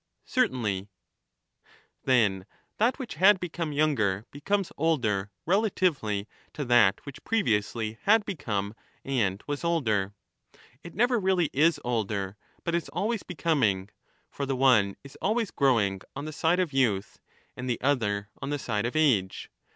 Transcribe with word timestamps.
^^\^ 0.01 0.03
Certainly. 0.25 0.87
than 2.05 2.41
it. 2.41 2.45
Then 2.45 2.45
that 2.77 2.97
which 2.97 3.13
had 3.21 3.39
become 3.39 3.71
younger 3.71 4.25
becomes 4.31 4.71
older 4.75 5.29
rela 5.47 5.69
tively 5.69 6.25
to 6.53 6.65
that 6.65 7.05
which 7.05 7.23
previously 7.23 7.99
had 8.05 8.25
become 8.25 8.73
and 9.05 9.43
was 9.45 9.63
older; 9.63 10.15
155 10.81 10.91
it 10.91 10.95
never 10.95 11.19
really 11.19 11.51
is 11.53 11.79
older, 11.83 12.35
but 12.63 12.73
is 12.73 12.89
always 12.89 13.21
becoming, 13.21 13.89
for 14.31 14.47
the 14.47 14.55
one 14.55 14.95
is 15.03 15.19
always 15.21 15.51
growing 15.51 16.01
on 16.15 16.25
the 16.25 16.33
side 16.33 16.59
of 16.59 16.73
youth 16.73 17.19
and 17.55 17.69
the 17.69 17.79
other 17.79 18.31
on 18.41 18.49
the 18.49 18.57
side 18.57 18.87
of 18.87 18.95
age. 18.95 19.51